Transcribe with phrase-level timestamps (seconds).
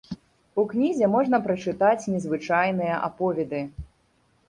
[0.61, 3.65] У кнізе можна прачытаць незвычайныя аповеды.